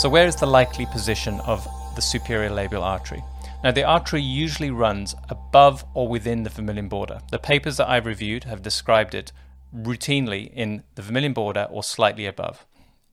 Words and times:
So, 0.00 0.08
where 0.08 0.26
is 0.26 0.36
the 0.36 0.46
likely 0.46 0.86
position 0.86 1.40
of 1.40 1.68
the 1.94 2.00
superior 2.00 2.48
labial 2.48 2.82
artery? 2.82 3.22
Now, 3.62 3.70
the 3.70 3.84
artery 3.84 4.22
usually 4.22 4.70
runs 4.70 5.14
above 5.28 5.84
or 5.92 6.08
within 6.08 6.42
the 6.42 6.48
vermilion 6.48 6.88
border. 6.88 7.20
The 7.30 7.38
papers 7.38 7.76
that 7.76 7.90
I've 7.90 8.06
reviewed 8.06 8.44
have 8.44 8.62
described 8.62 9.14
it 9.14 9.30
routinely 9.76 10.50
in 10.54 10.84
the 10.94 11.02
vermilion 11.02 11.34
border 11.34 11.68
or 11.70 11.82
slightly 11.82 12.24
above. 12.24 12.64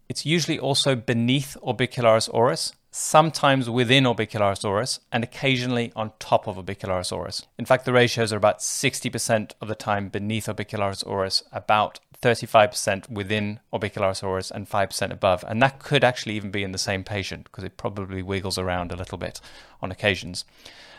It's 0.07 0.25
usually 0.25 0.57
also 0.57 0.95
beneath 0.95 1.57
orbicularis 1.61 2.29
oris, 2.33 2.71
sometimes 2.89 3.69
within 3.69 4.05
orbicularis 4.05 4.63
oris, 4.63 5.01
and 5.11 5.25
occasionally 5.25 5.91
on 5.93 6.13
top 6.19 6.47
of 6.47 6.55
orbicularis 6.55 7.11
oris. 7.11 7.45
In 7.59 7.65
fact, 7.65 7.83
the 7.83 7.91
ratios 7.91 8.31
are 8.31 8.37
about 8.37 8.59
60% 8.59 9.51
of 9.59 9.67
the 9.67 9.75
time 9.75 10.07
beneath 10.07 10.45
orbicularis 10.45 11.05
oris, 11.05 11.43
about 11.51 11.99
35% 12.21 13.09
within 13.09 13.59
orbicularis 13.71 14.51
and 14.51 14.69
5% 14.69 15.11
above. 15.11 15.43
And 15.47 15.61
that 15.61 15.79
could 15.79 16.03
actually 16.03 16.35
even 16.35 16.51
be 16.51 16.63
in 16.63 16.71
the 16.71 16.77
same 16.77 17.03
patient 17.03 17.45
because 17.45 17.63
it 17.63 17.77
probably 17.77 18.23
wiggles 18.23 18.57
around 18.57 18.91
a 18.91 18.95
little 18.95 19.17
bit 19.17 19.39
on 19.81 19.91
occasions. 19.91 20.43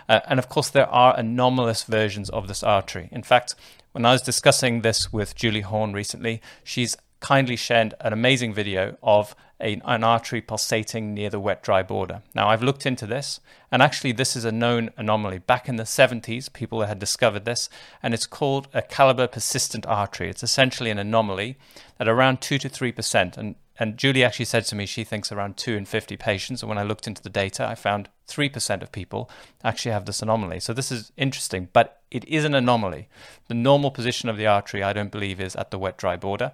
Uh, 0.08 0.20
and 0.28 0.38
of 0.38 0.48
course, 0.48 0.70
there 0.70 0.88
are 0.88 1.18
anomalous 1.18 1.84
versions 1.84 2.30
of 2.30 2.48
this 2.48 2.62
artery. 2.62 3.08
In 3.12 3.22
fact, 3.22 3.54
when 3.92 4.06
I 4.06 4.12
was 4.12 4.22
discussing 4.22 4.80
this 4.80 5.12
with 5.12 5.34
Julie 5.34 5.62
Horn 5.62 5.92
recently, 5.92 6.40
she's 6.62 6.96
kindly 7.20 7.56
shared 7.56 7.94
an 8.00 8.12
amazing 8.12 8.54
video 8.54 8.96
of 9.02 9.34
a, 9.60 9.80
an 9.84 10.04
artery 10.04 10.40
pulsating 10.40 11.14
near 11.14 11.30
the 11.30 11.40
wet 11.40 11.62
dry 11.62 11.82
border. 11.82 12.22
Now, 12.34 12.48
I've 12.48 12.62
looked 12.62 12.86
into 12.86 13.06
this, 13.06 13.40
and 13.70 13.82
actually, 13.82 14.12
this 14.12 14.36
is 14.36 14.44
a 14.44 14.52
known 14.52 14.90
anomaly. 14.96 15.38
Back 15.38 15.68
in 15.68 15.76
the 15.76 15.84
70s, 15.84 16.52
people 16.52 16.82
had 16.82 16.98
discovered 16.98 17.44
this, 17.44 17.68
and 18.02 18.14
it's 18.14 18.26
called 18.26 18.68
a 18.72 18.82
Caliber 18.82 19.26
persistent 19.26 19.86
artery. 19.86 20.30
It's 20.30 20.42
essentially 20.42 20.90
an 20.90 20.98
anomaly 20.98 21.58
at 21.98 22.08
around 22.08 22.40
2 22.40 22.58
to 22.58 22.68
3%. 22.68 23.36
And, 23.36 23.56
and 23.78 23.96
Julie 23.96 24.24
actually 24.24 24.46
said 24.46 24.64
to 24.66 24.74
me 24.74 24.86
she 24.86 25.04
thinks 25.04 25.30
around 25.32 25.56
2 25.56 25.74
in 25.74 25.84
50 25.84 26.16
patients. 26.16 26.62
And 26.62 26.68
when 26.68 26.78
I 26.78 26.82
looked 26.82 27.06
into 27.06 27.22
the 27.22 27.28
data, 27.28 27.66
I 27.66 27.74
found 27.74 28.08
3% 28.28 28.82
of 28.82 28.92
people 28.92 29.30
actually 29.64 29.92
have 29.92 30.04
this 30.04 30.22
anomaly. 30.22 30.60
So 30.60 30.72
this 30.72 30.92
is 30.92 31.12
interesting, 31.16 31.68
but 31.72 32.02
it 32.10 32.24
is 32.26 32.44
an 32.44 32.54
anomaly. 32.54 33.08
The 33.48 33.54
normal 33.54 33.90
position 33.90 34.28
of 34.28 34.36
the 34.36 34.46
artery, 34.46 34.82
I 34.82 34.92
don't 34.92 35.12
believe, 35.12 35.40
is 35.40 35.56
at 35.56 35.70
the 35.70 35.78
wet 35.78 35.98
dry 35.98 36.16
border. 36.16 36.52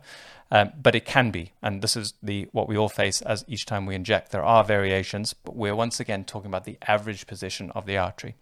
Um, 0.51 0.73
but 0.81 0.95
it 0.95 1.05
can 1.05 1.31
be, 1.31 1.53
and 1.63 1.83
this 1.83 1.97
is 1.97 2.15
the 2.23 2.49
what 2.53 2.69
we 2.69 2.77
all 2.77 2.89
face 2.89 3.23
as 3.23 3.45
each 3.49 3.67
time 3.67 3.87
we 3.87 3.95
inject. 3.95 4.31
There 4.31 4.45
are 4.45 4.63
variations, 4.63 5.35
but 5.35 5.57
we're 5.57 5.75
once 5.75 5.99
again 5.99 6.25
talking 6.25 6.51
about 6.51 6.65
the 6.65 6.79
average 6.87 7.27
position 7.27 7.71
of 7.73 7.87
the 7.87 7.97
artery. 7.97 8.37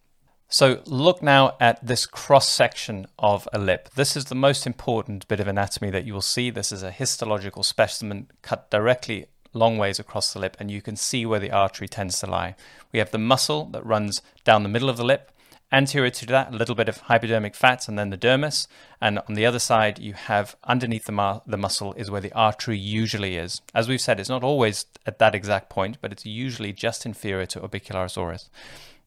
So 0.48 0.82
look 0.84 1.22
now 1.22 1.56
at 1.60 1.84
this 1.86 2.04
cross 2.04 2.46
section 2.46 3.06
of 3.18 3.48
a 3.54 3.58
lip. 3.58 3.88
This 3.94 4.16
is 4.16 4.26
the 4.26 4.34
most 4.34 4.66
important 4.66 5.26
bit 5.26 5.40
of 5.40 5.48
anatomy 5.48 5.90
that 5.90 6.04
you 6.04 6.12
will 6.12 6.20
see. 6.20 6.50
This 6.50 6.72
is 6.72 6.82
a 6.82 6.90
histological 6.90 7.62
specimen 7.62 8.28
cut 8.42 8.70
directly 8.70 9.28
long 9.54 9.78
ways 9.78 9.98
across 9.98 10.32
the 10.32 10.38
lip, 10.38 10.56
and 10.60 10.70
you 10.70 10.82
can 10.82 10.96
see 10.96 11.24
where 11.24 11.40
the 11.40 11.50
artery 11.50 11.88
tends 11.88 12.18
to 12.20 12.26
lie. 12.26 12.54
We 12.92 12.98
have 12.98 13.12
the 13.12 13.18
muscle 13.18 13.64
that 13.66 13.86
runs 13.86 14.20
down 14.44 14.62
the 14.62 14.68
middle 14.68 14.90
of 14.90 14.98
the 14.98 15.04
lip. 15.04 15.32
Anterior 15.72 16.10
to 16.10 16.26
that, 16.26 16.52
a 16.52 16.56
little 16.56 16.74
bit 16.74 16.90
of 16.90 16.98
hypodermic 16.98 17.54
fat 17.54 17.88
and 17.88 17.98
then 17.98 18.10
the 18.10 18.18
dermis. 18.18 18.66
And 19.00 19.18
on 19.20 19.34
the 19.34 19.46
other 19.46 19.58
side, 19.58 19.98
you 19.98 20.12
have 20.12 20.54
underneath 20.64 21.06
the, 21.06 21.12
mu- 21.12 21.40
the 21.46 21.56
muscle 21.56 21.94
is 21.94 22.10
where 22.10 22.20
the 22.20 22.32
artery 22.34 22.76
usually 22.76 23.36
is. 23.36 23.62
As 23.74 23.88
we've 23.88 24.00
said, 24.00 24.20
it's 24.20 24.28
not 24.28 24.44
always 24.44 24.84
at 25.06 25.18
that 25.18 25.34
exact 25.34 25.70
point, 25.70 25.96
but 26.02 26.12
it's 26.12 26.26
usually 26.26 26.74
just 26.74 27.06
inferior 27.06 27.46
to 27.46 27.60
orbicularis 27.60 28.18
oris. 28.18 28.50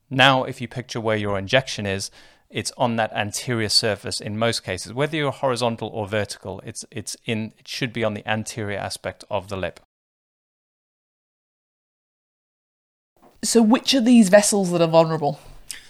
Now, 0.09 0.43
if 0.43 0.59
you 0.59 0.67
picture 0.67 0.99
where 0.99 1.15
your 1.15 1.37
injection 1.37 1.85
is, 1.85 2.09
it's 2.49 2.71
on 2.77 2.95
that 2.95 3.13
anterior 3.13 3.69
surface 3.69 4.19
in 4.19 4.39
most 4.39 4.63
cases. 4.63 4.91
Whether 4.91 5.17
you're 5.17 5.31
horizontal 5.31 5.89
or 5.89 6.07
vertical, 6.07 6.61
it's, 6.65 6.83
it's 6.89 7.15
in, 7.25 7.53
it 7.59 7.67
should 7.67 7.93
be 7.93 8.03
on 8.03 8.15
the 8.15 8.27
anterior 8.27 8.79
aspect 8.79 9.23
of 9.29 9.49
the 9.49 9.57
lip. 9.57 9.79
So, 13.43 13.61
which 13.61 13.93
are 13.93 14.01
these 14.01 14.29
vessels 14.29 14.71
that 14.71 14.81
are 14.81 14.87
vulnerable? 14.87 15.39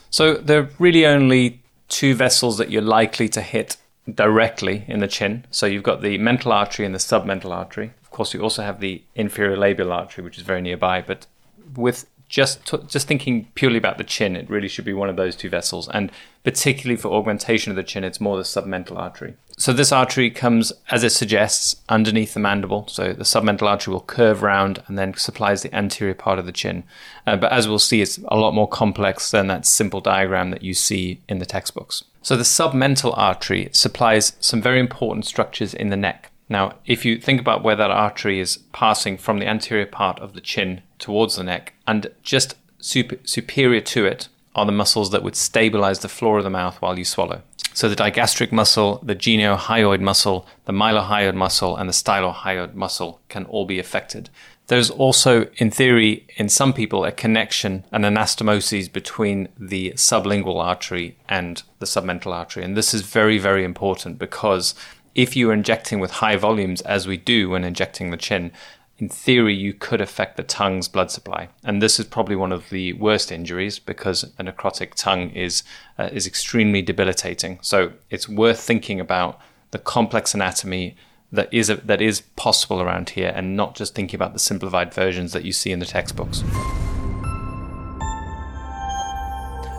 So 0.10 0.36
there 0.36 0.60
are 0.62 0.70
really 0.80 1.06
only 1.06 1.62
two 1.88 2.16
vessels 2.16 2.58
that 2.58 2.72
you're 2.72 2.82
likely 2.82 3.30
to 3.30 3.42
hit 3.42 3.78
directly 4.14 4.86
in 4.88 5.00
the 5.00 5.08
chin. 5.08 5.46
So 5.52 5.66
you've 5.66 5.84
got 5.84 6.02
the 6.02 6.18
mental 6.18 6.52
artery 6.52 6.86
and 6.86 6.94
the 6.94 7.00
submental 7.00 7.52
artery. 7.52 7.92
Of 8.04 8.12
course, 8.12 8.34
you 8.34 8.42
also 8.42 8.64
have 8.64 8.80
the 8.80 9.02
inferior 9.16 9.58
labial 9.58 9.92
artery, 9.92 10.24
which 10.24 10.38
is 10.38 10.44
very 10.44 10.62
nearby. 10.62 11.02
But 11.02 11.28
with 11.76 12.08
just 12.28 12.66
t- 12.66 12.80
just 12.88 13.08
thinking 13.08 13.48
purely 13.56 13.78
about 13.78 13.98
the 13.98 14.04
chin, 14.04 14.36
it 14.36 14.50
really 14.50 14.68
should 14.68 14.86
be 14.86 14.94
one 14.94 15.10
of 15.10 15.16
those 15.16 15.36
two 15.36 15.50
vessels, 15.50 15.88
and 15.90 16.12
particularly 16.44 17.00
for 17.00 17.14
augmentation 17.14 17.72
of 17.72 17.76
the 17.76 17.84
chin, 17.84 18.04
it's 18.04 18.20
more 18.20 18.38
the 18.38 18.44
submental 18.44 18.98
artery. 18.98 19.36
So 19.58 19.72
this 19.72 19.92
artery 19.92 20.30
comes, 20.32 20.74
as 20.92 21.04
it 21.04 21.12
suggests, 21.12 21.78
underneath 21.88 22.34
the 22.34 22.42
mandible. 22.42 22.88
So 22.88 23.14
the 23.14 23.24
submental 23.24 23.64
artery 23.64 23.94
will 23.94 24.02
curve 24.02 24.42
round 24.42 24.84
and 24.88 24.98
then 24.98 25.14
supplies 25.16 25.62
the 25.62 25.74
anterior 25.74 26.14
part 26.14 26.40
of 26.40 26.46
the 26.46 26.52
chin. 26.52 26.84
Uh, 27.26 27.38
but 27.38 27.52
as 27.54 27.68
we'll 27.68 27.80
see, 27.80 28.02
it's 28.02 28.20
a 28.28 28.38
lot 28.38 28.54
more 28.54 28.68
complex 28.68 29.32
than 29.32 29.48
that 29.48 29.66
simple 29.66 30.02
diagram 30.02 30.52
that 30.52 30.62
you 30.62 30.74
see 30.74 31.22
in 31.30 31.40
the 31.40 31.46
textbooks. 31.46 32.04
So 32.22 32.36
the 32.36 32.44
submental 32.44 33.14
artery 33.16 33.70
supplies 33.72 34.34
some 34.40 34.62
very 34.62 34.80
important 34.80 35.26
structures 35.26 35.74
in 35.74 35.90
the 35.90 35.98
neck. 35.98 36.32
Now, 36.50 36.74
if 36.86 37.06
you 37.06 37.18
think 37.18 37.40
about 37.40 37.64
where 37.64 37.76
that 37.76 37.92
artery 37.92 38.40
is 38.40 38.58
passing 38.74 39.18
from 39.18 39.40
the 39.40 39.48
anterior 39.48 39.86
part 39.86 40.20
of 40.20 40.34
the 40.34 40.42
chin 40.42 40.82
towards 41.00 41.38
the 41.38 41.44
neck, 41.44 41.74
and 41.88 42.12
just 42.24 42.56
super, 42.80 43.18
superior 43.24 43.82
to 43.82 44.06
it 44.06 44.28
are 44.54 44.66
the 44.66 44.72
muscles 44.72 45.12
that 45.12 45.24
would 45.24 45.36
stabilize 45.36 46.00
the 46.00 46.10
floor 46.10 46.38
of 46.38 46.44
the 46.44 46.50
mouth 46.50 46.82
while 46.82 46.98
you 46.98 47.06
swallow. 47.06 47.42
So 47.76 47.90
the 47.90 47.96
digastric 47.98 48.54
muscle, 48.54 49.02
the 49.04 49.18
geniohyoid 49.18 50.00
muscle, 50.00 50.48
the 50.64 50.72
mylohyoid 50.72 51.36
muscle, 51.36 51.76
and 51.76 51.90
the 51.90 51.94
stylohyoid 51.94 52.74
muscle 52.74 53.20
can 53.28 53.44
all 53.48 53.66
be 53.66 53.80
affected. 53.80 54.30
There's 54.68 54.90
also, 54.90 55.50
in 55.58 55.72
theory, 55.72 56.26
in 56.38 56.48
some 56.48 56.72
people, 56.72 57.04
a 57.04 57.12
connection, 57.12 57.84
an 57.92 58.04
anastomosis 58.04 58.92
between 58.92 59.50
the 59.60 59.92
sublingual 59.98 60.64
artery 60.64 61.18
and 61.28 61.62
the 61.80 61.86
submental 61.86 62.32
artery. 62.32 62.64
And 62.64 62.78
this 62.78 62.94
is 62.94 63.02
very, 63.02 63.38
very 63.38 63.66
important 63.66 64.20
because 64.20 64.74
if 65.14 65.36
you're 65.36 65.52
injecting 65.52 66.00
with 66.00 66.12
high 66.12 66.38
volumes, 66.38 66.80
as 66.84 67.06
we 67.08 67.18
do 67.18 67.50
when 67.50 67.66
injecting 67.66 68.10
the 68.10 68.16
chin, 68.16 68.54
in 68.98 69.10
theory, 69.10 69.54
you 69.54 69.74
could 69.74 70.00
affect 70.00 70.38
the 70.38 70.44
tongue's 70.44 70.88
blood 70.88 71.12
supply. 71.12 71.50
And 71.64 71.82
this 71.82 72.00
is 72.00 72.06
probably 72.06 72.36
one 72.36 72.54
of 72.54 72.70
the 72.70 72.94
worst 72.94 73.32
injuries 73.32 73.78
because 73.78 74.24
a 74.24 74.44
necrotic 74.44 74.94
tongue 74.96 75.32
is, 75.32 75.64
uh, 75.98 76.10
is 76.14 76.26
extremely 76.26 76.82
debilitating. 76.82 77.60
So 77.62 77.92
it's 78.10 78.30
worth 78.30 78.62
thinking 78.62 79.02
about 79.02 79.40
the 79.72 79.80
complex 79.80 80.34
anatomy 80.34 80.96
that 81.32 81.54
is, 81.54 81.70
a, 81.70 81.76
that 81.78 82.02
is 82.02 82.22
possible 82.38 82.82
around 82.82 83.10
here 83.10 83.34
and 83.36 83.58
not 83.58 83.76
just 83.76 83.96
thinking 83.96 84.18
about 84.18 84.32
the 84.32 84.40
simplified 84.40 84.94
versions 84.94 85.34
that 85.34 85.44
you 85.44 85.52
see 85.52 85.74
in 85.74 85.80
the 85.80 85.86
textbooks. 85.86 86.44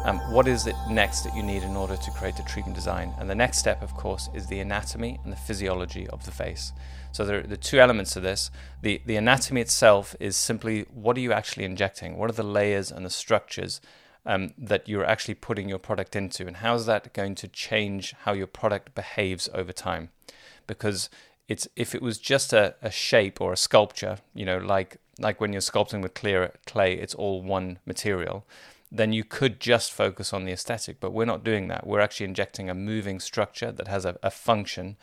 Um, 0.07 0.21
what 0.31 0.47
is 0.47 0.69
it 0.69 0.77
next 0.89 1.23
that 1.23 1.35
you 1.35 1.43
need 1.43 1.65
in 1.65 1.75
order 1.75 1.97
to 1.97 2.11
create 2.13 2.39
a 2.39 2.45
treatment 2.45 2.77
design? 2.77 3.13
And 3.19 3.29
the 3.29 3.35
next 3.35 3.59
step, 3.59 3.83
of 3.83 3.93
course, 3.95 4.29
is 4.33 4.47
the 4.47 4.61
anatomy 4.61 5.19
and 5.25 5.33
the 5.33 5.37
physiology 5.37 6.07
of 6.07 6.25
the 6.25 6.31
face. 6.31 6.73
So 7.11 7.25
there 7.25 7.41
are 7.41 7.43
the 7.43 7.57
two 7.57 7.81
elements 7.81 8.13
to 8.13 8.21
this. 8.21 8.53
The, 8.83 9.03
the 9.05 9.17
anatomy 9.17 9.63
itself 9.63 10.15
is 10.21 10.37
simply 10.37 10.83
what 10.95 11.17
are 11.17 11.21
you 11.21 11.33
actually 11.33 11.65
injecting? 11.65 12.17
What 12.17 12.31
are 12.31 12.35
the 12.35 12.45
layers 12.45 12.93
and 12.93 13.05
the 13.05 13.11
structures 13.11 13.81
um, 14.25 14.55
that 14.57 14.89
you're 14.89 15.05
actually 15.05 15.35
putting 15.35 15.69
your 15.69 15.81
product 15.81 16.15
into? 16.15 16.47
And 16.47 16.59
how 16.59 16.77
is 16.77 16.87
that 16.87 17.13
going 17.13 17.35
to 17.35 17.49
change 17.49 18.15
how 18.21 18.33
your 18.33 18.47
product 18.47 18.95
behaves 18.95 19.49
over 19.53 19.73
time? 19.73 20.11
Because 20.69 21.11
it's 21.49 21.67
if 21.75 21.97
it 21.97 22.03
was 22.03 22.19
just 22.19 22.53
a, 22.53 22.77
a 22.81 22.93
shape 22.93 23.41
or 23.41 23.53
a 23.53 23.57
sculpture, 23.57 24.19
you 24.35 24.47
know, 24.47 24.59
like 24.59 24.99
like 25.19 25.41
when 25.41 25.53
you're 25.53 25.63
sculpting 25.63 26.01
with 26.01 26.15
clear 26.15 26.53
clay, 26.65 26.95
it's 26.95 27.15
all 27.15 27.43
one 27.43 27.81
material 27.85 28.47
then 28.91 29.13
you 29.13 29.25
could 29.25 29.61
just 29.61 29.93
focus 29.93 30.33
on 30.33 30.45
the 30.45 30.53
aesthetic. 30.53 31.01
But 31.01 31.13
we're 31.13 31.25
not 31.25 31.45
doing 31.45 31.69
that. 31.69 31.87
We're 31.87 32.01
actually 32.01 32.27
injecting 32.27 32.71
a 32.71 32.75
moving 32.75 33.21
structure 33.21 33.73
that 33.73 33.89
has 33.89 34.05
a, 34.05 34.17
a 34.23 34.31
function 34.31 34.97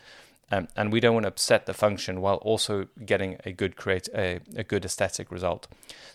um, 0.50 0.68
and 0.76 0.92
we 0.92 1.00
don't 1.00 1.14
want 1.14 1.24
to 1.24 1.28
upset 1.28 1.66
the 1.66 1.74
function 1.74 2.20
while 2.20 2.36
also 2.36 2.86
getting 3.04 3.38
a 3.44 3.52
good 3.52 3.76
create 3.76 4.08
a, 4.14 4.40
a 4.56 4.62
good 4.62 4.84
aesthetic 4.84 5.30
result. 5.30 5.66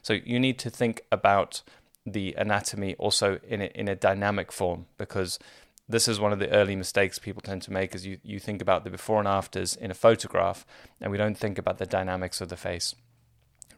So 0.02 0.14
you 0.14 0.40
need 0.40 0.60
to 0.60 0.70
think 0.70 1.04
about 1.12 1.62
the 2.06 2.34
anatomy 2.38 2.96
also 2.96 3.40
in 3.48 3.62
a, 3.62 3.66
in 3.76 3.88
a 3.88 3.96
dynamic 3.96 4.52
form 4.52 4.86
because 4.98 5.40
this 5.88 6.08
is 6.08 6.20
one 6.20 6.32
of 6.32 6.40
the 6.40 6.50
early 6.52 6.76
mistakes 6.76 7.20
people 7.20 7.42
tend 7.42 7.62
to 7.64 7.74
make 7.74 7.96
is 7.96 8.06
you, 8.06 8.20
you 8.24 8.40
think 8.40 8.62
about 8.62 8.84
the 8.84 8.90
before 8.90 9.20
and 9.20 9.28
afters 9.28 9.76
in 9.76 9.92
a 9.92 9.96
photograph 9.96 10.66
and 11.02 11.12
we 11.12 11.18
don't 11.18 11.38
think 11.38 11.58
about 11.58 11.78
the 11.78 11.86
dynamics 11.86 12.40
of 12.42 12.50
the 12.50 12.58
face. 12.58 12.96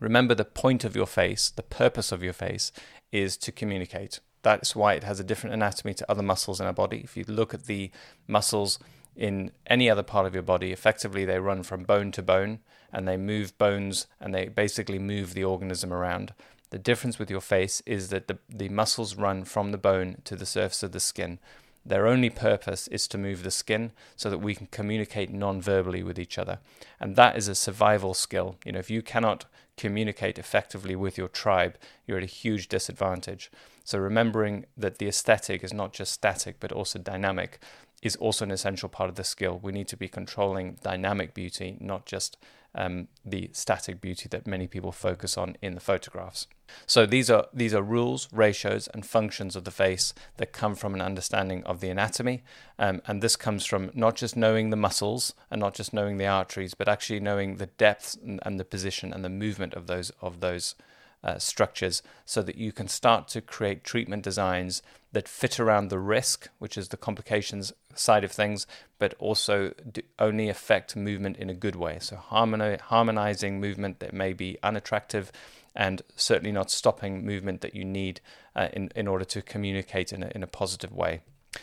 Remember 0.01 0.35
the 0.35 0.43
point 0.43 0.83
of 0.83 0.95
your 0.95 1.05
face, 1.05 1.49
the 1.49 1.63
purpose 1.63 2.11
of 2.11 2.21
your 2.21 2.33
face 2.33 2.73
is 3.13 3.37
to 3.37 3.51
communicate. 3.53 4.19
That's 4.41 4.75
why 4.75 4.95
it 4.95 5.03
has 5.03 5.19
a 5.19 5.23
different 5.23 5.53
anatomy 5.53 5.93
to 5.93 6.11
other 6.11 6.23
muscles 6.23 6.59
in 6.59 6.65
our 6.65 6.73
body. 6.73 7.01
If 7.03 7.15
you 7.15 7.23
look 7.27 7.53
at 7.53 7.65
the 7.65 7.91
muscles 8.27 8.79
in 9.15 9.51
any 9.67 9.89
other 9.89 10.03
part 10.03 10.25
of 10.25 10.33
your 10.33 10.43
body. 10.43 10.71
Effectively, 10.71 11.25
they 11.25 11.39
run 11.39 11.63
from 11.63 11.83
bone 11.83 12.11
to 12.13 12.21
bone 12.21 12.59
and 12.91 13.07
they 13.07 13.17
move 13.17 13.57
bones 13.57 14.07
and 14.19 14.33
they 14.33 14.47
basically 14.47 14.99
move 14.99 15.33
the 15.33 15.43
organism 15.43 15.93
around. 15.93 16.33
The 16.69 16.79
difference 16.79 17.19
with 17.19 17.29
your 17.29 17.41
face 17.41 17.81
is 17.85 18.09
that 18.09 18.27
the, 18.27 18.39
the 18.49 18.69
muscles 18.69 19.15
run 19.15 19.43
from 19.43 19.71
the 19.71 19.77
bone 19.77 20.17
to 20.23 20.35
the 20.35 20.45
surface 20.45 20.83
of 20.83 20.93
the 20.93 20.99
skin. 20.99 21.39
Their 21.85 22.07
only 22.07 22.29
purpose 22.29 22.87
is 22.87 23.07
to 23.07 23.17
move 23.17 23.43
the 23.43 23.51
skin 23.51 23.91
so 24.15 24.29
that 24.29 24.37
we 24.37 24.55
can 24.55 24.67
communicate 24.67 25.31
non-verbally 25.31 26.03
with 26.03 26.19
each 26.19 26.37
other. 26.37 26.59
And 26.99 27.15
that 27.15 27.35
is 27.37 27.47
a 27.47 27.55
survival 27.55 28.13
skill. 28.13 28.57
You 28.63 28.73
know, 28.73 28.79
if 28.79 28.89
you 28.89 29.01
cannot 29.01 29.45
communicate 29.77 30.37
effectively 30.37 30.95
with 30.95 31.17
your 31.17 31.27
tribe, 31.27 31.77
you're 32.05 32.19
at 32.19 32.23
a 32.23 32.27
huge 32.27 32.67
disadvantage. 32.67 33.51
So 33.83 33.97
remembering 33.97 34.65
that 34.77 34.99
the 34.99 35.07
aesthetic 35.07 35.63
is 35.63 35.73
not 35.73 35.91
just 35.91 36.11
static 36.11 36.57
but 36.59 36.71
also 36.71 36.99
dynamic 36.99 37.59
is 38.01 38.15
also 38.15 38.45
an 38.45 38.51
essential 38.51 38.89
part 38.89 39.09
of 39.09 39.15
the 39.15 39.23
skill. 39.23 39.59
We 39.61 39.71
need 39.71 39.87
to 39.89 39.97
be 39.97 40.07
controlling 40.07 40.77
dynamic 40.81 41.33
beauty, 41.33 41.77
not 41.79 42.05
just 42.05 42.37
um, 42.75 43.07
the 43.25 43.49
static 43.53 43.99
beauty 43.99 44.27
that 44.29 44.47
many 44.47 44.67
people 44.67 44.91
focus 44.91 45.37
on 45.37 45.57
in 45.61 45.75
the 45.75 45.81
photographs. 45.81 46.47
So 46.85 47.05
these 47.05 47.29
are 47.29 47.47
these 47.53 47.73
are 47.73 47.81
rules, 47.81 48.29
ratios, 48.31 48.87
and 48.93 49.05
functions 49.05 49.55
of 49.55 49.65
the 49.65 49.71
face 49.71 50.13
that 50.37 50.53
come 50.53 50.75
from 50.75 50.93
an 50.93 51.01
understanding 51.01 51.63
of 51.65 51.81
the 51.81 51.89
anatomy, 51.89 52.43
um, 52.79 53.01
and 53.05 53.21
this 53.21 53.35
comes 53.35 53.65
from 53.65 53.91
not 53.93 54.15
just 54.15 54.37
knowing 54.37 54.69
the 54.69 54.77
muscles 54.77 55.33
and 55.49 55.59
not 55.59 55.73
just 55.73 55.93
knowing 55.93 56.17
the 56.17 56.27
arteries, 56.27 56.73
but 56.73 56.87
actually 56.87 57.19
knowing 57.19 57.57
the 57.57 57.65
depth 57.65 58.15
and, 58.23 58.39
and 58.43 58.59
the 58.59 58.65
position 58.65 59.11
and 59.11 59.25
the 59.25 59.29
movement 59.29 59.73
of 59.73 59.87
those 59.87 60.11
of 60.21 60.39
those 60.39 60.75
uh, 61.23 61.37
structures, 61.37 62.01
so 62.25 62.41
that 62.41 62.57
you 62.57 62.71
can 62.71 62.87
start 62.87 63.27
to 63.27 63.41
create 63.41 63.83
treatment 63.83 64.23
designs 64.23 64.81
that 65.13 65.27
fit 65.27 65.59
around 65.59 65.89
the 65.89 65.99
risk, 65.99 66.49
which 66.59 66.77
is 66.77 66.87
the 66.87 66.97
complications 66.97 67.73
side 67.95 68.23
of 68.23 68.31
things, 68.31 68.65
but 68.97 69.13
also 69.19 69.73
only 70.19 70.49
affect 70.49 70.95
movement 70.95 71.37
in 71.37 71.49
a 71.49 71.53
good 71.53 71.75
way. 71.75 71.97
So 71.99 72.15
harmonizing 72.15 73.59
movement 73.59 73.99
that 73.99 74.13
may 74.13 74.33
be 74.33 74.57
unattractive 74.63 75.31
and 75.75 76.01
certainly 76.15 76.51
not 76.51 76.71
stopping 76.71 77.25
movement 77.25 77.61
that 77.61 77.75
you 77.75 77.85
need 77.85 78.21
uh, 78.55 78.69
in, 78.73 78.89
in 78.95 79.07
order 79.07 79.25
to 79.25 79.41
communicate 79.41 80.13
in 80.13 80.23
a, 80.23 80.31
in 80.33 80.43
a 80.43 80.47
positive 80.47 80.93
way. 80.93 81.21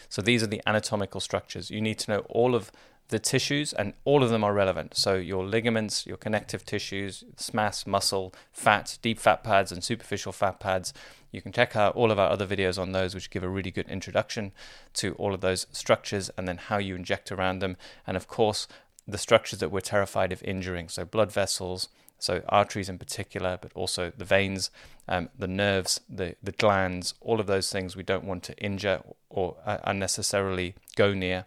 So 0.09 0.23
these 0.23 0.43
are 0.43 0.47
the 0.47 0.63
anatomical 0.67 1.21
structures. 1.21 1.71
You 1.71 1.81
need 1.81 1.99
to 2.01 2.11
know 2.11 2.19
all 2.29 2.55
of 2.55 2.71
the 3.09 3.19
tissues, 3.19 3.73
and 3.73 3.95
all 4.05 4.23
of 4.23 4.31
them 4.31 4.45
are 4.45 4.53
relevant. 4.53 4.97
So 4.97 5.15
your 5.15 5.45
ligaments, 5.45 6.07
your 6.07 6.19
connective 6.19 6.65
tissues, 6.65 7.25
SMAS, 7.37 7.87
muscle, 7.87 8.35
fat, 8.53 8.99
deep 9.01 9.19
fat 9.19 9.43
pads, 9.43 9.73
and 9.73 9.83
superficial 9.83 10.33
fat 10.33 10.61
pads. 10.61 10.93
You 11.33 11.43
can 11.43 11.53
check 11.53 11.75
out 11.75 11.95
all 11.95 12.11
of 12.11 12.19
our 12.19 12.31
other 12.31 12.47
videos 12.47 12.81
on 12.81 12.93
those, 12.93 13.15
which 13.15 13.31
give 13.31 13.43
a 13.43 13.49
really 13.49 13.71
good 13.71 13.89
introduction 13.89 14.53
to 14.95 15.15
all 15.15 15.35
of 15.35 15.41
those 15.41 15.67
structures 15.73 16.31
and 16.37 16.47
then 16.47 16.59
how 16.59 16.79
you 16.79 16.95
inject 16.95 17.33
around 17.33 17.61
them. 17.61 17.77
And 18.07 18.17
of 18.17 18.29
course, 18.29 18.69
the 19.07 19.19
structures 19.19 19.59
that 19.61 19.71
we're 19.71 19.81
terrified 19.81 20.33
of 20.33 20.43
injuring. 20.43 20.89
So 20.89 21.05
blood 21.05 21.33
vessels, 21.33 21.89
so 22.19 22.43
arteries 22.49 22.89
in 22.89 22.99
particular, 22.99 23.59
but 23.61 23.73
also 23.75 24.13
the 24.17 24.25
veins, 24.25 24.71
um, 25.07 25.31
the 25.39 25.49
nerves, 25.49 26.01
the, 26.09 26.37
the 26.43 26.53
glands, 26.53 27.15
all 27.21 27.41
of 27.41 27.47
those 27.47 27.71
things 27.71 27.97
we 27.97 28.03
don't 28.03 28.25
want 28.25 28.43
to 28.45 28.59
injure 28.59 29.03
or 29.31 29.57
uh, 29.65 29.79
unnecessarily 29.85 30.75
go 30.97 31.15
near. 31.15 31.47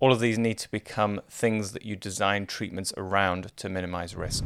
All 0.00 0.12
of 0.12 0.20
these 0.20 0.38
need 0.38 0.58
to 0.58 0.70
become 0.70 1.20
things 1.30 1.72
that 1.72 1.84
you 1.84 1.96
design 1.96 2.46
treatments 2.46 2.92
around 2.96 3.56
to 3.56 3.68
minimize 3.68 4.14
risk. 4.14 4.44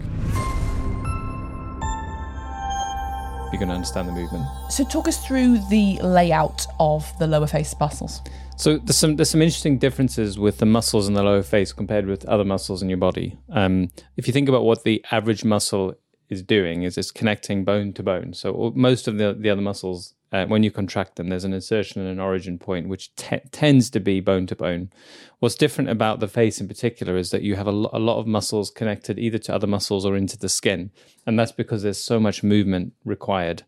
You're 3.50 3.58
going 3.58 3.68
to 3.68 3.74
understand 3.74 4.08
the 4.08 4.12
movement. 4.12 4.44
So, 4.68 4.84
talk 4.84 5.08
us 5.08 5.26
through 5.26 5.58
the 5.70 5.98
layout 6.02 6.66
of 6.78 7.10
the 7.18 7.26
lower 7.26 7.46
face 7.46 7.74
muscles. 7.80 8.20
So 8.58 8.76
there's 8.76 8.96
some 8.96 9.14
there's 9.14 9.30
some 9.30 9.40
interesting 9.40 9.78
differences 9.78 10.36
with 10.36 10.58
the 10.58 10.66
muscles 10.66 11.06
in 11.06 11.14
the 11.14 11.22
lower 11.22 11.44
face 11.44 11.72
compared 11.72 12.06
with 12.06 12.24
other 12.24 12.44
muscles 12.44 12.82
in 12.82 12.88
your 12.88 12.98
body. 12.98 13.38
Um, 13.50 13.90
if 14.16 14.26
you 14.26 14.32
think 14.32 14.48
about 14.48 14.64
what 14.64 14.82
the 14.82 15.02
average 15.12 15.44
muscle 15.44 15.94
is 16.28 16.42
doing, 16.42 16.82
is 16.82 16.98
it's 16.98 17.12
connecting 17.12 17.64
bone 17.64 17.92
to 17.92 18.02
bone. 18.02 18.34
So 18.34 18.72
most 18.74 19.06
of 19.06 19.16
the 19.16 19.32
the 19.32 19.48
other 19.48 19.62
muscles 19.62 20.14
uh, 20.32 20.46
when 20.46 20.62
you 20.62 20.70
contract 20.70 21.16
them, 21.16 21.28
there's 21.28 21.44
an 21.44 21.54
insertion 21.54 22.00
and 22.00 22.10
an 22.10 22.20
origin 22.20 22.58
point, 22.58 22.88
which 22.88 23.14
te- 23.16 23.40
tends 23.50 23.88
to 23.90 24.00
be 24.00 24.20
bone 24.20 24.46
to 24.46 24.56
bone. 24.56 24.90
What's 25.38 25.54
different 25.54 25.88
about 25.88 26.20
the 26.20 26.28
face 26.28 26.60
in 26.60 26.66
particular 26.66 27.16
is 27.16 27.30
that 27.30 27.42
you 27.42 27.54
have 27.54 27.66
a, 27.66 27.72
lo- 27.72 27.90
a 27.92 27.98
lot 27.98 28.18
of 28.18 28.26
muscles 28.26 28.70
connected 28.70 29.18
either 29.18 29.38
to 29.38 29.54
other 29.54 29.66
muscles 29.66 30.04
or 30.04 30.16
into 30.16 30.36
the 30.36 30.48
skin. 30.48 30.90
And 31.26 31.38
that's 31.38 31.52
because 31.52 31.82
there's 31.82 32.02
so 32.02 32.18
much 32.18 32.42
movement 32.42 32.92
required. 33.04 33.62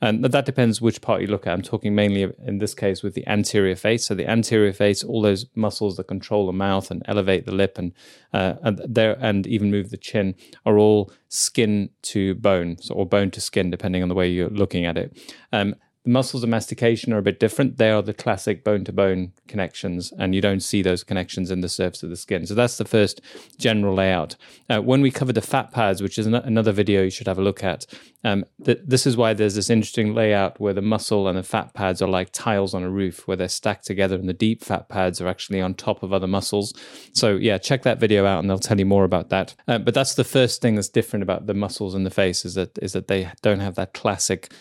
And 0.00 0.24
that 0.24 0.46
depends 0.46 0.80
which 0.80 1.00
part 1.00 1.20
you 1.20 1.26
look 1.26 1.46
at. 1.46 1.52
I'm 1.52 1.62
talking 1.62 1.94
mainly 1.94 2.32
in 2.44 2.58
this 2.58 2.74
case 2.74 3.02
with 3.02 3.14
the 3.14 3.26
anterior 3.26 3.74
face. 3.76 4.06
So 4.06 4.14
the 4.14 4.28
anterior 4.28 4.72
face, 4.72 5.02
all 5.02 5.20
those 5.20 5.46
muscles 5.54 5.96
that 5.96 6.04
control 6.04 6.46
the 6.46 6.52
mouth 6.52 6.90
and 6.90 7.02
elevate 7.06 7.44
the 7.44 7.52
lip 7.52 7.76
and, 7.76 7.92
uh, 8.32 8.54
and 8.62 8.80
there 8.86 9.16
and 9.20 9.46
even 9.46 9.70
move 9.70 9.90
the 9.90 9.96
chin 9.96 10.34
are 10.64 10.78
all 10.78 11.10
skin 11.28 11.90
to 12.02 12.34
bone, 12.36 12.76
so, 12.80 12.94
or 12.94 13.04
bone 13.04 13.30
to 13.32 13.40
skin, 13.40 13.70
depending 13.70 14.02
on 14.02 14.08
the 14.08 14.14
way 14.14 14.28
you're 14.28 14.50
looking 14.50 14.84
at 14.84 14.96
it. 14.96 15.16
Um, 15.52 15.74
the 16.06 16.12
muscles 16.12 16.44
of 16.44 16.48
mastication 16.48 17.12
are 17.12 17.18
a 17.18 17.22
bit 17.22 17.40
different. 17.40 17.78
They 17.78 17.90
are 17.90 18.00
the 18.00 18.14
classic 18.14 18.62
bone 18.62 18.84
to 18.84 18.92
bone 18.92 19.32
connections, 19.48 20.12
and 20.16 20.36
you 20.36 20.40
don't 20.40 20.62
see 20.62 20.80
those 20.80 21.02
connections 21.02 21.50
in 21.50 21.62
the 21.62 21.68
surface 21.68 22.04
of 22.04 22.10
the 22.10 22.16
skin. 22.16 22.46
So 22.46 22.54
that's 22.54 22.78
the 22.78 22.84
first 22.84 23.20
general 23.58 23.92
layout. 23.92 24.36
Uh, 24.70 24.80
when 24.80 25.02
we 25.02 25.10
cover 25.10 25.32
the 25.32 25.40
fat 25.40 25.72
pads, 25.72 26.00
which 26.00 26.16
is 26.16 26.26
an- 26.26 26.36
another 26.36 26.70
video 26.70 27.02
you 27.02 27.10
should 27.10 27.26
have 27.26 27.40
a 27.40 27.42
look 27.42 27.64
at, 27.64 27.86
um, 28.22 28.44
th- 28.64 28.78
this 28.86 29.04
is 29.04 29.16
why 29.16 29.34
there's 29.34 29.56
this 29.56 29.68
interesting 29.68 30.14
layout 30.14 30.60
where 30.60 30.72
the 30.72 30.80
muscle 30.80 31.26
and 31.26 31.36
the 31.36 31.42
fat 31.42 31.74
pads 31.74 32.00
are 32.00 32.08
like 32.08 32.30
tiles 32.30 32.72
on 32.72 32.84
a 32.84 32.90
roof, 32.90 33.26
where 33.26 33.36
they're 33.36 33.48
stacked 33.48 33.84
together, 33.84 34.14
and 34.14 34.28
the 34.28 34.32
deep 34.32 34.62
fat 34.62 34.88
pads 34.88 35.20
are 35.20 35.26
actually 35.26 35.60
on 35.60 35.74
top 35.74 36.04
of 36.04 36.12
other 36.12 36.28
muscles. 36.28 36.72
So 37.14 37.34
yeah, 37.34 37.58
check 37.58 37.82
that 37.82 37.98
video 37.98 38.26
out, 38.26 38.38
and 38.38 38.48
they'll 38.48 38.60
tell 38.60 38.78
you 38.78 38.86
more 38.86 39.02
about 39.02 39.30
that. 39.30 39.56
Uh, 39.66 39.78
but 39.78 39.92
that's 39.92 40.14
the 40.14 40.22
first 40.22 40.62
thing 40.62 40.76
that's 40.76 40.88
different 40.88 41.24
about 41.24 41.48
the 41.48 41.54
muscles 41.54 41.96
in 41.96 42.04
the 42.04 42.10
face 42.10 42.44
is 42.44 42.54
that 42.54 42.78
is 42.78 42.92
that 42.92 43.08
they 43.08 43.32
don't 43.42 43.58
have 43.58 43.74
that 43.74 43.92
classic 43.92 44.52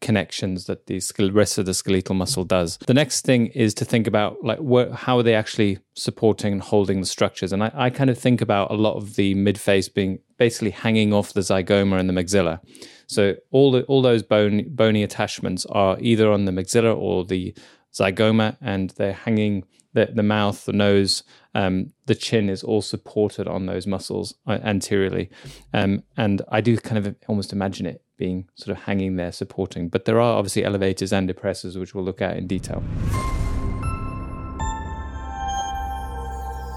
connections 0.00 0.66
that 0.66 0.86
the 0.86 1.00
rest 1.32 1.58
of 1.58 1.66
the 1.66 1.74
skeletal 1.74 2.14
muscle 2.14 2.44
does. 2.44 2.78
The 2.78 2.94
next 2.94 3.24
thing 3.24 3.46
is 3.48 3.74
to 3.74 3.84
think 3.84 4.06
about 4.06 4.42
like 4.42 4.58
how 4.92 5.18
are 5.18 5.22
they 5.22 5.34
actually 5.34 5.78
supporting 5.94 6.52
and 6.52 6.62
holding 6.62 7.00
the 7.00 7.06
structures. 7.06 7.52
And 7.52 7.62
I, 7.62 7.70
I 7.74 7.90
kind 7.90 8.10
of 8.10 8.18
think 8.18 8.40
about 8.40 8.70
a 8.70 8.74
lot 8.74 8.96
of 8.96 9.14
the 9.14 9.34
mid 9.34 9.58
face 9.58 9.88
being 9.88 10.18
basically 10.36 10.70
hanging 10.70 11.12
off 11.12 11.32
the 11.32 11.40
zygoma 11.40 11.98
and 11.98 12.08
the 12.08 12.12
maxilla. 12.12 12.60
So 13.06 13.36
all 13.50 13.72
the, 13.72 13.84
all 13.84 14.02
those 14.02 14.22
bone 14.22 14.64
bony 14.68 15.02
attachments 15.02 15.64
are 15.66 15.96
either 16.00 16.30
on 16.30 16.44
the 16.44 16.52
maxilla 16.52 16.96
or 16.96 17.24
the 17.24 17.54
zygoma, 17.94 18.56
and 18.60 18.90
they're 18.90 19.12
hanging 19.12 19.64
the, 19.94 20.10
the 20.12 20.22
mouth, 20.22 20.64
the 20.66 20.72
nose, 20.72 21.22
um, 21.54 21.92
the 22.06 22.14
chin 22.14 22.50
is 22.50 22.62
all 22.62 22.82
supported 22.82 23.48
on 23.48 23.66
those 23.66 23.86
muscles 23.86 24.34
uh, 24.46 24.58
anteriorly. 24.62 25.30
Um, 25.72 26.02
and 26.16 26.42
I 26.50 26.60
do 26.60 26.76
kind 26.76 27.04
of 27.04 27.16
almost 27.26 27.52
imagine 27.52 27.86
it 27.86 28.02
being 28.18 28.48
sort 28.54 28.76
of 28.76 28.84
hanging 28.84 29.16
there 29.16 29.32
supporting. 29.32 29.88
But 29.88 30.04
there 30.04 30.20
are 30.20 30.36
obviously 30.36 30.64
elevators 30.64 31.12
and 31.12 31.30
depressors, 31.30 31.78
which 31.80 31.94
we'll 31.94 32.04
look 32.04 32.20
at 32.20 32.36
in 32.36 32.46
detail. 32.46 32.82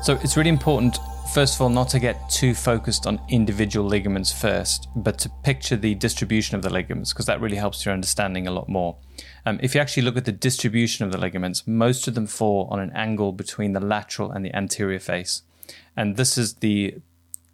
So 0.04 0.18
it's 0.24 0.36
really 0.36 0.50
important, 0.50 0.98
first 1.32 1.56
of 1.56 1.62
all, 1.62 1.70
not 1.70 1.90
to 1.90 2.00
get 2.00 2.28
too 2.28 2.56
focused 2.56 3.06
on 3.06 3.22
individual 3.30 3.86
ligaments 3.86 4.32
first, 4.32 4.88
but 4.96 5.20
to 5.20 5.30
picture 5.44 5.76
the 5.76 5.94
distribution 5.94 6.56
of 6.56 6.64
the 6.64 6.72
ligaments, 6.72 7.14
because 7.14 7.28
that 7.28 7.40
really 7.40 7.58
helps 7.58 7.86
your 7.86 7.94
understanding 7.94 8.48
a 8.48 8.52
lot 8.52 8.68
more. 8.68 8.98
Um, 9.46 9.60
if 9.62 9.76
you 9.76 9.82
actually 9.82 10.02
look 10.02 10.18
at 10.18 10.26
the 10.26 10.32
distribution 10.32 11.06
of 11.06 11.12
the 11.12 11.20
ligaments, 11.20 11.68
most 11.68 12.08
of 12.08 12.16
them 12.16 12.26
fall 12.26 12.68
on 12.72 12.80
an 12.80 12.92
angle 12.96 13.32
between 13.32 13.74
the 13.74 13.80
lateral 13.80 14.32
and 14.32 14.44
the 14.44 14.56
anterior 14.56 15.00
face. 15.00 15.44
And 15.96 16.18
this 16.18 16.36
is 16.36 16.56
the 16.56 16.96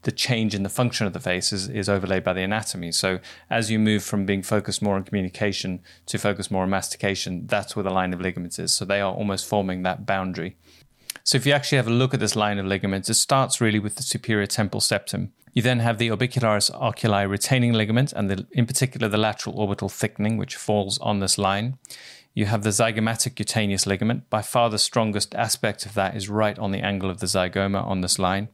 the 0.08 0.12
change 0.14 0.56
in 0.56 0.64
the 0.64 0.70
function 0.70 1.06
of 1.06 1.12
the 1.12 1.20
face 1.20 1.52
is, 1.52 1.68
is 1.68 1.90
overlaid 1.90 2.24
by 2.24 2.32
the 2.32 2.42
anatomy. 2.42 2.94
So 2.94 3.20
as 3.50 3.70
you 3.70 3.78
move 3.78 4.06
from 4.06 4.26
being 4.26 4.42
focused 4.42 4.82
more 4.82 4.96
on 4.96 5.04
communication 5.04 5.82
to 6.06 6.18
focus 6.18 6.50
more 6.50 6.64
on 6.64 6.70
mastication, 6.70 7.46
that's 7.46 7.76
where 7.76 7.84
the 7.84 7.90
line 7.90 8.14
of 8.14 8.22
ligaments 8.22 8.58
is. 8.58 8.72
So 8.72 8.86
they 8.86 9.02
are 9.02 9.14
almost 9.14 9.46
forming 9.46 9.84
that 9.84 10.06
boundary. 10.06 10.56
So 11.26 11.36
if 11.36 11.46
you 11.46 11.52
actually 11.52 11.76
have 11.76 11.90
a 11.90 12.00
look 12.02 12.14
at 12.14 12.22
this 12.22 12.38
line 12.38 12.58
of 12.58 12.66
ligaments, 12.66 13.10
it 13.10 13.16
starts 13.16 13.60
really 13.60 13.80
with 13.80 13.98
the 13.98 14.02
superior 14.02 14.48
temporal 14.48 14.80
septum. 14.80 15.34
You 15.52 15.62
then 15.62 15.80
have 15.80 15.98
the 15.98 16.08
orbicularis 16.08 16.72
oculi 16.74 17.26
retaining 17.26 17.74
ligament, 17.74 18.14
and 18.14 18.30
the, 18.30 18.48
in 18.54 18.66
particular 18.66 19.10
the 19.10 19.18
lateral 19.18 19.60
orbital 19.60 19.90
thickening, 19.90 20.38
which 20.38 20.56
falls 20.56 20.98
on 21.00 21.20
this 21.20 21.38
line. 21.38 21.80
You 22.34 22.46
have 22.46 22.64
the 22.64 22.70
zygomatic 22.70 23.36
cutaneous 23.36 23.86
ligament. 23.86 24.30
By 24.30 24.42
far 24.42 24.70
the 24.70 24.80
strongest 24.80 25.36
aspect 25.36 25.86
of 25.86 25.96
that 25.96 26.16
is 26.16 26.30
right 26.30 26.58
on 26.58 26.72
the 26.72 26.80
angle 26.80 27.10
of 27.10 27.20
the 27.20 27.26
zygoma 27.26 27.84
on 27.86 28.00
this 28.00 28.18
line. 28.18 28.48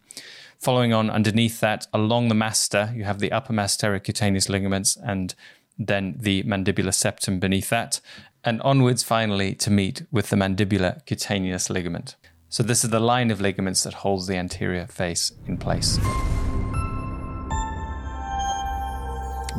Following 0.63 0.93
on 0.93 1.09
underneath 1.09 1.59
that, 1.59 1.87
along 1.93 2.29
the 2.29 2.35
masseter, 2.35 2.95
you 2.95 3.03
have 3.03 3.19
the 3.19 3.33
upper 3.33 3.51
masseter 3.51 4.01
cutaneous 4.01 4.47
ligaments 4.47 4.95
and 4.95 5.35
then 5.77 6.15
the 6.17 6.41
mandibular 6.43 6.93
septum 6.93 7.37
beneath 7.37 7.67
that, 7.67 7.99
and 8.45 8.61
onwards 8.61 9.03
finally 9.03 9.55
to 9.55 9.69
meet 9.69 10.03
with 10.09 10.29
the 10.29 10.37
mandibular 10.37 11.05
cutaneous 11.05 11.69
ligament. 11.69 12.15
So 12.47 12.63
this 12.63 12.85
is 12.85 12.91
the 12.91 13.01
line 13.01 13.29
of 13.29 13.41
ligaments 13.41 13.83
that 13.83 13.93
holds 13.93 14.25
the 14.25 14.37
anterior 14.37 14.87
face 14.87 15.33
in 15.47 15.57
place. 15.57 15.97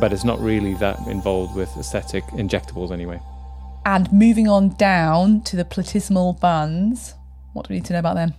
But 0.00 0.10
it's 0.14 0.24
not 0.24 0.40
really 0.40 0.72
that 0.76 0.98
involved 1.06 1.54
with 1.54 1.68
aesthetic 1.76 2.24
injectables 2.28 2.92
anyway. 2.92 3.20
And 3.84 4.10
moving 4.10 4.48
on 4.48 4.70
down 4.76 5.42
to 5.42 5.56
the 5.56 5.66
platysmal 5.66 6.40
bands, 6.40 7.12
what 7.52 7.68
do 7.68 7.74
we 7.74 7.80
need 7.80 7.84
to 7.84 7.92
know 7.92 7.98
about 7.98 8.14
them? 8.14 8.32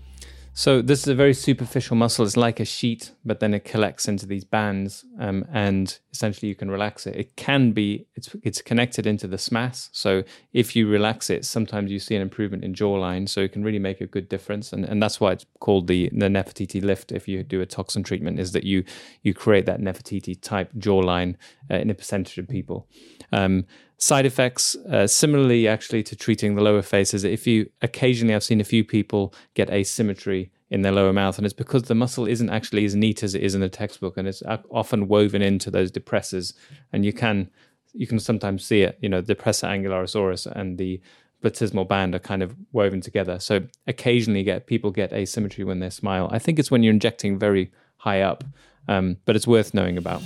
So 0.57 0.81
this 0.81 1.01
is 1.01 1.09
a 1.09 1.15
very 1.15 1.33
superficial 1.33 1.97
muscle. 1.97 2.23
It's 2.23 2.37
like 2.37 2.61
a 2.61 2.65
sheet, 2.65 3.11
but 3.25 3.41
then 3.41 3.53
it 3.53 3.65
collects 3.65 4.07
into 4.07 4.25
these 4.25 4.45
bands, 4.45 5.03
um, 5.19 5.45
and 5.51 5.99
essentially 6.13 6.47
you 6.47 6.55
can 6.55 6.71
relax 6.71 7.05
it. 7.05 7.13
It 7.17 7.35
can 7.35 7.73
be 7.73 8.07
it's 8.15 8.33
it's 8.41 8.61
connected 8.61 9.05
into 9.05 9.27
the 9.27 9.35
SMAS. 9.35 9.89
So 9.91 10.23
if 10.53 10.73
you 10.73 10.87
relax 10.87 11.29
it, 11.29 11.43
sometimes 11.43 11.91
you 11.91 11.99
see 11.99 12.15
an 12.15 12.21
improvement 12.21 12.63
in 12.63 12.73
jawline. 12.73 13.27
So 13.27 13.41
it 13.41 13.51
can 13.51 13.65
really 13.65 13.79
make 13.79 13.99
a 13.99 14.05
good 14.05 14.29
difference, 14.29 14.71
and 14.71 14.85
and 14.85 15.03
that's 15.03 15.19
why 15.19 15.33
it's 15.33 15.45
called 15.59 15.87
the 15.87 16.09
the 16.13 16.29
Nefertiti 16.29 16.81
lift. 16.81 17.11
If 17.11 17.27
you 17.27 17.43
do 17.43 17.59
a 17.59 17.65
toxin 17.65 18.03
treatment, 18.03 18.39
is 18.39 18.53
that 18.53 18.63
you 18.63 18.85
you 19.23 19.33
create 19.33 19.65
that 19.65 19.81
Nefertiti 19.81 20.41
type 20.41 20.71
jawline 20.75 21.35
uh, 21.69 21.75
in 21.75 21.89
a 21.89 21.93
percentage 21.93 22.37
of 22.37 22.47
people. 22.47 22.87
Um, 23.33 23.65
side 23.97 24.25
effects, 24.25 24.75
uh, 24.91 25.07
similarly, 25.07 25.67
actually, 25.67 26.03
to 26.03 26.15
treating 26.15 26.55
the 26.55 26.61
lower 26.61 26.81
faces, 26.81 27.23
if 27.23 27.47
you 27.47 27.69
occasionally, 27.81 28.35
I've 28.35 28.43
seen 28.43 28.61
a 28.61 28.65
few 28.65 28.83
people 28.83 29.33
get 29.53 29.69
asymmetry 29.69 30.51
in 30.69 30.81
their 30.81 30.91
lower 30.91 31.13
mouth, 31.13 31.37
and 31.37 31.45
it's 31.45 31.53
because 31.53 31.83
the 31.83 31.95
muscle 31.95 32.27
isn't 32.27 32.49
actually 32.49 32.85
as 32.85 32.95
neat 32.95 33.23
as 33.23 33.35
it 33.35 33.43
is 33.43 33.55
in 33.55 33.61
the 33.61 33.69
textbook, 33.69 34.17
and 34.17 34.27
it's 34.27 34.43
often 34.69 35.07
woven 35.07 35.41
into 35.41 35.71
those 35.71 35.91
depressors, 35.91 36.53
and 36.91 37.05
you 37.05 37.13
can 37.13 37.49
you 37.93 38.05
can 38.05 38.19
sometimes 38.19 38.65
see 38.65 38.81
it. 38.81 38.97
You 39.01 39.09
know, 39.09 39.21
the 39.21 39.35
depressor 39.35 39.69
angularis 39.69 40.19
oris 40.19 40.45
and 40.45 40.77
the 40.77 41.01
platysmal 41.41 41.87
band 41.87 42.13
are 42.13 42.19
kind 42.19 42.43
of 42.43 42.55
woven 42.73 42.99
together. 42.99 43.39
So 43.39 43.63
occasionally, 43.87 44.43
get 44.43 44.67
people 44.67 44.91
get 44.91 45.13
asymmetry 45.13 45.63
when 45.63 45.79
they 45.79 45.89
smile. 45.89 46.27
I 46.31 46.39
think 46.39 46.59
it's 46.59 46.71
when 46.71 46.83
you're 46.83 46.93
injecting 46.93 47.39
very 47.39 47.71
high 47.97 48.21
up, 48.21 48.43
um, 48.87 49.17
but 49.25 49.35
it's 49.35 49.47
worth 49.47 49.73
knowing 49.73 49.97
about. 49.97 50.21